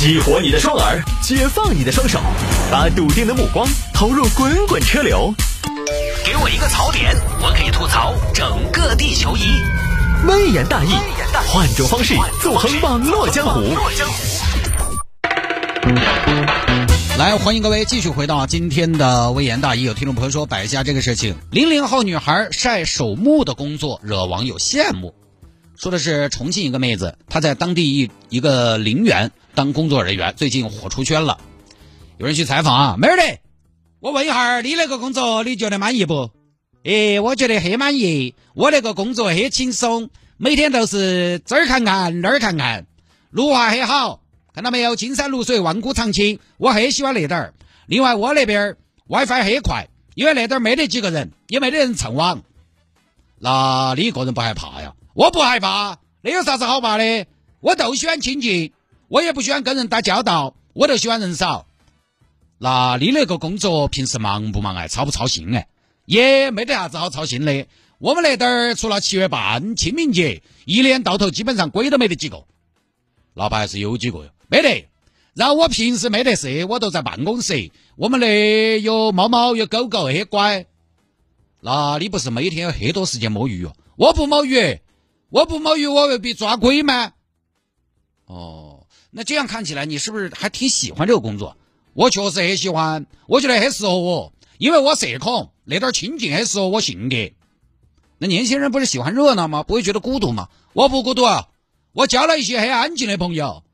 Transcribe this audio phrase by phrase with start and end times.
[0.00, 2.18] 激活你的双耳，解放你的双手，
[2.72, 5.30] 把笃定的目光投入滚滚车流。
[6.24, 9.42] 给我一个槽点，我可以吐槽整个地球仪。
[10.26, 10.88] 微言大义，
[11.46, 13.60] 换种方式纵横网络江湖。
[17.18, 19.82] 来，欢迎各位继续回到今天的微言大义。
[19.82, 25.14] 有听众朋友说摆一下这个事情：零零后女孩晒手木的工作，惹网友羡慕。
[25.76, 31.38] 说的是重庆一个妹子，她在当地一一个陵园当工作人员，最近火出圈了。
[32.18, 33.38] 有人去采访啊，妹儿的，
[34.00, 36.30] 我问一下，你那个工作你觉得满意不？
[36.84, 42.86] 诶，我觉得很满意，我那个工作很轻松，每天都是这儿看看那儿看看，
[43.30, 44.20] 绿化很好，
[44.54, 44.96] 看到没有？
[44.96, 47.54] 金山绿水，万古长青，我很喜欢那点儿。
[47.86, 48.76] 另外，我那边
[49.08, 52.42] WiFi 很快，因为那点儿没得几个人，也没得人蹭网。
[53.38, 54.94] 那你一个人不害怕呀？
[55.14, 57.26] 我不害怕，那有啥子好怕的？
[57.60, 58.72] 我都喜欢清静，
[59.10, 61.66] 我也不喜欢跟人打交道，我就喜欢人少。
[62.58, 64.86] 那你那个工作平时忙不忙哎？
[64.86, 65.66] 操不操心哎？
[66.06, 67.66] 也没得啥子好操心的。
[67.98, 72.44] 我们那点儿除了七月半、清明节，一年到头基本上鬼都没得几个。
[73.34, 74.30] 那不还是有几个哟？
[74.46, 74.88] 没得。
[75.34, 77.72] 然后我平时没得事，我都在办公室。
[77.96, 80.66] 我们那有猫猫有狗狗，很乖。
[81.60, 83.72] 那你不是每天有很多时间摸鱼哟？
[83.96, 84.78] 我不摸鱼。
[85.30, 87.12] 我不摸鱼，我未必抓鬼吗？
[88.26, 88.79] 哦，
[89.10, 91.56] 那这样看起来，你是不是还挺喜欢这个工作？
[91.92, 97.16] 我确实很喜欢，我觉得很适合我，因为我社恐，那点清静很适合我性格。
[98.18, 99.62] 那年轻人不是喜欢热闹吗？
[99.64, 100.48] 不会觉得孤独吗？
[100.72, 101.48] 我不孤独啊，
[101.92, 103.64] 我交了一些很安静的朋友。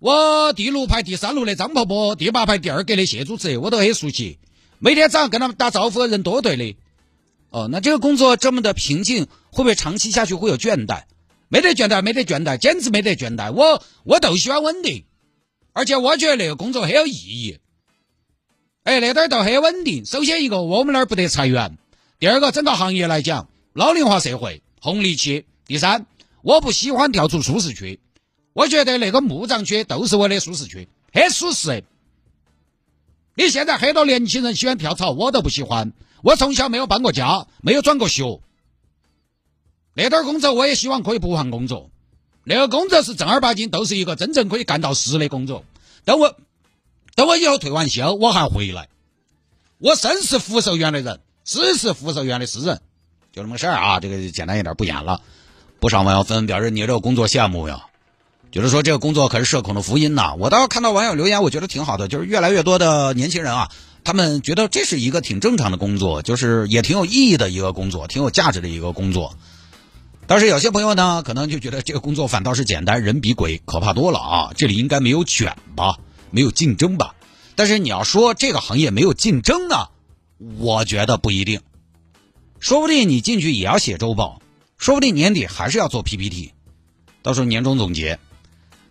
[0.00, 4.38] 我第六排第三路的张婆婆，第八排第二格的谢主持，我都很熟悉，
[4.78, 6.76] 每天早上跟他们打招呼的，人多对的。
[7.50, 11.02] 哦，那这个工作这么的平静，会不会长期下去会有倦怠？
[11.52, 13.50] 没得倦怠，没得倦怠，简直没得倦怠。
[13.50, 15.04] 我我都喜欢稳定，
[15.72, 17.58] 而且我觉得那个工作很有意义。
[18.84, 20.06] 哎，那点儿都很稳定。
[20.06, 21.72] 首先一个，我们那儿不得裁员；
[22.20, 26.06] 第二个，整个行业来讲，老龄化社会，红利期；第三，
[26.42, 27.98] 我不喜欢跳出舒适区，
[28.52, 31.82] 我觉得那个墓葬区都是我的舒适区，很舒适。
[33.34, 35.92] 你现在很多年轻人喜欢跳槽，我都不喜欢。
[36.22, 38.40] 我从小没有搬过家，没有转过学，
[40.02, 41.90] 那点工作我也希望可以不换工作。
[42.42, 45.62] 那个工作是正儿八经，都是一个真正可以干到实的工作。
[46.06, 46.34] 等我，
[47.14, 48.88] 等我以后退完休，我还回来。
[49.76, 52.80] 我生是福寿园的人，死是福寿园的诗人，
[53.30, 54.00] 就那么个事儿啊。
[54.00, 55.20] 这个简单一点不演了。
[55.80, 57.84] 不少网友纷纷表示你这个工作羡慕呀，
[58.50, 60.34] 就是说这个工作可是社恐的福音呐。
[60.38, 63.70] 我倒看到网友留言，我觉得挺好的，就是越来越多的年轻人啊。
[64.02, 69.34] 他们觉得这是一个挺正常的工作，就是也挺有意义的一个工作，挺有价值的一个工作。
[70.30, 74.52] 但是有些朋友呢，可能就觉得这个工作反倒是简单，人比鬼可怕多了啊！
[74.56, 75.98] 这里应该没有卷吧，
[76.30, 77.16] 没有竞争吧？
[77.56, 79.88] 但是你要说这个行业没有竞争呢，
[80.60, 81.62] 我觉得不一定。
[82.60, 84.40] 说不定你进去也要写周报，
[84.78, 86.52] 说不定年底还是要做 PPT，
[87.22, 88.20] 到时候年终总结。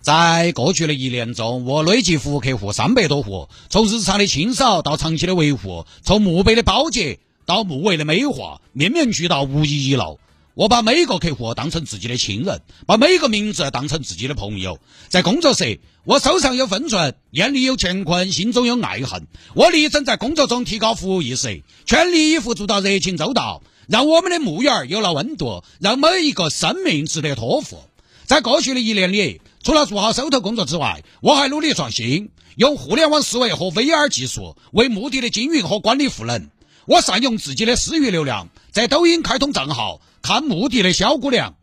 [0.00, 10.18] 在过去的一年中，我累计服务客户三百多户，从日常的清扫到长期的维护，从墓碑的保洁到墓位的美化，面面俱到，无一遗漏。
[10.58, 14.80] 我把每个客户当成自己的亲人，把每个名字当成自己的朋友。
[15.08, 19.28] 在工作时，我手上有分寸，眼里有乾坤，心中有爱恨。
[19.54, 27.78] 我力争在工作中提高服务意识，全力以赴做到热情周到，让我们的墓园有了温度，让每一个生命值得托付。
[28.26, 29.40] 在过去的一年里。
[29.62, 36.48] 除了做好手头工作之外，我还努力创新，用互联网思维和 VR 技术为墓地的经营和管理赋能。
[36.86, 41.56] 我善用自己的私域流量，在抖音开通账号看墓地的小姑娘。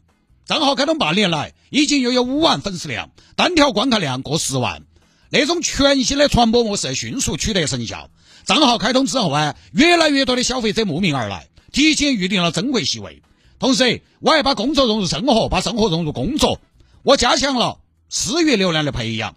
[0.46, 4.84] 账号开通半年来，已经又有五万粉丝量，单条观看量过十万。
[5.30, 8.10] 那种全新的传播模式迅速取得成效。
[8.46, 13.24] 账号开通之后啊，越来越多的消费者慕名而来，提前预定了珍贵席位。
[13.58, 16.62] 同时，我还把工作融入生活，把生活融入工作。
[17.04, 17.80] 我加强了。
[18.08, 19.36] 私域流量的培养。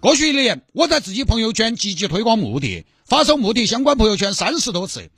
[0.00, 5.08] 过去一年，我在自己朋友圈积极推广墓地，发送墓地相关朋友圈三十多次。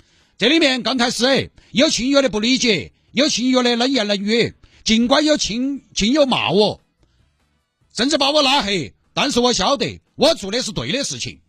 [0.40, 4.54] 这里面刚开始有亲友的不理解，有亲友的冷言冷语，
[4.84, 6.80] 尽管有亲亲友骂我，
[7.94, 11.40] 甚至把我拉黑，但是我晓得我做的是对的事情，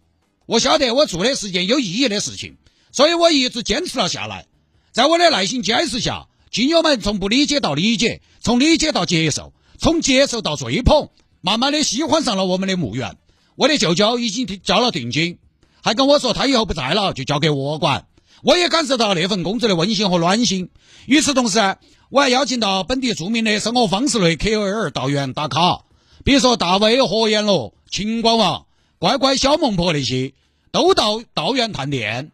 [0.46, 2.58] 我晓得我做的是件有意义的事情，
[2.92, 4.46] 所以我一直坚持了下来。
[4.92, 9.54] 在我的耐心坚持下，亲友们从不理解到理解，从理解到接受。
[9.80, 11.08] 从接受到追捧，
[11.40, 13.16] 慢慢的喜欢上了我们的墓园。
[13.56, 15.38] 我的舅舅已经交了定金，
[15.82, 18.06] 还跟我说他以后不在了，就交给我管。
[18.44, 20.70] 我也感受到那份工作的温馨和暖心。
[21.06, 21.78] 与此同时，
[22.10, 25.86] 我还邀请到本地著名的生活方式类 KOL 到园打卡，
[26.24, 28.66] 比如说大卫、何言罗、秦广王、
[29.00, 30.34] 乖乖小孟婆那些，
[30.72, 32.32] 都到道园探店，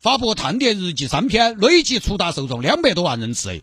[0.00, 3.62] 发布探店日记三篇，累计触达受众两百多万人次。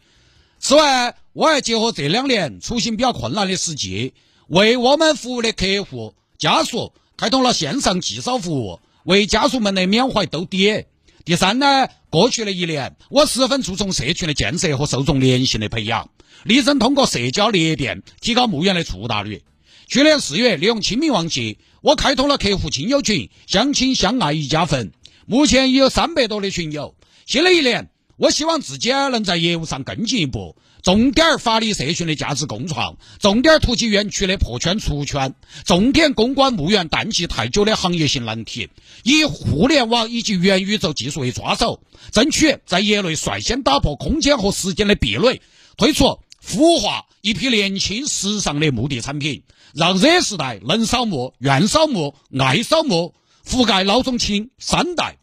[0.59, 4.13] 此外，我还结合这两年出行比较困难的时机，
[4.47, 10.85] 为我们服务的客户家属开通了线上寄扫服务，为家属们的缅怀兜底。
[11.27, 16.09] 第三呢，过去的一年，我十分注重社群的建设和受众粘性的培养，
[16.45, 19.43] 力争通过社交裂变提高墓园的触达率。
[19.89, 24.93] 去年四月，利用清明旺季，我开通了客户亲友群，相亲相爱一家坟，
[25.25, 26.95] 目前已有三百多的群友。
[27.25, 27.89] 新的一年。
[28.17, 35.35] 我希望自己能在业务上更进一步，重点发力社群的价值共创，重点突击园区的破圈出圈，
[35.65, 38.69] 重点攻关墓园淡季太久的行业性难题，
[39.03, 41.79] 以互联网以及元宇宙技术为抓手，
[42.11, 45.39] 争取在业内率先打破空间和时间的壁垒，
[45.77, 49.43] 推出孵化一批年轻时尚的墓地产品，
[49.75, 53.13] 让 Z 时代能扫墓、愿扫墓、爱扫墓，
[53.45, 55.19] 覆盖老中青三代。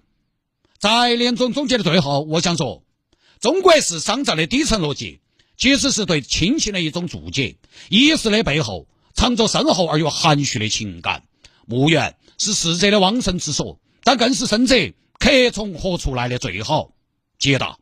[0.79, 2.84] 在年终总结的最后，我想说。
[3.41, 5.21] 中国式商战的底层逻辑，
[5.57, 7.57] 其实是对亲情的一种注解。
[7.91, 11.25] 仪式的背后，藏着深厚而又含蓄的情感。
[11.67, 14.77] 墓园是逝者的往生之所，但更是生者
[15.19, 16.93] 客从何处来的最好
[17.39, 17.79] 解答。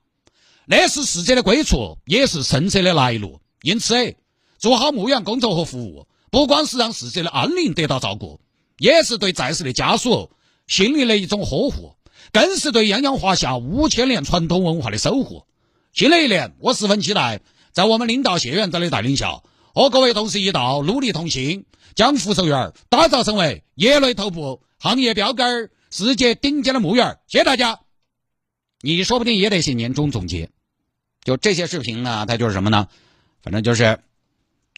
[0.66, 3.40] 那是逝者的归处，也是生者的来路。
[3.62, 4.16] 因此，
[4.58, 8.40] 做好墓园工作和服务，不光是让逝者的安宁得到照顾，
[8.78, 10.30] 也是对在世的家属
[10.68, 11.94] 心灵的一种呵护，
[12.30, 15.44] 更是对泱泱华夏五千年传统文化的守护。
[15.92, 17.40] 新的一年，我十分期待，
[17.72, 19.42] 在我们领导谢院长的带领下，
[19.74, 27.18] 和各位同事一道努力同心，将福寿园打造成为业内头部、行业标杆、世界顶尖的墓园。
[27.26, 27.80] 谢谢大家！
[28.80, 30.50] 你说不定也得写年终总结。
[31.22, 32.88] 就这些视频呢，它就是什么呢？
[33.42, 34.00] 反正就是，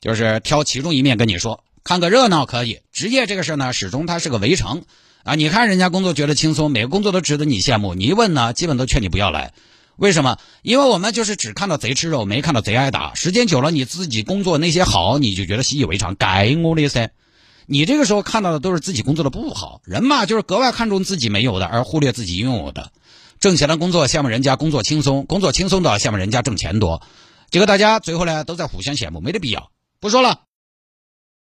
[0.00, 2.81] 就是挑其中一面跟你说，看个热闹可以。
[2.93, 4.85] 职业这个事呢，始终它是个围城
[5.23, 5.35] 啊。
[5.35, 7.95] 你看人家工作觉得轻松，每个工作都值得你羡慕。
[7.95, 9.53] 你一问呢，基本都劝你不要来。
[9.97, 10.39] 为什么？
[10.63, 13.15] 因为我们就是只看到贼吃肉，没看到贼挨打。
[13.15, 17.11] 时间久了，你自己工作那些好，你就觉得习以为常，该我的噻。
[17.67, 19.83] 你这个时候看到的都是自己工作的不好。
[19.85, 22.93] 人嘛，就是格外看重自己没有的，而忽略自己拥有的。
[23.41, 27.03] 挣钱的工作羡慕人家工作轻松，工作轻松的羡慕人家挣钱多。
[27.51, 29.71] 结果大家最后呢，都在互相羡慕，没得必要。
[30.01, 30.41] 不说了。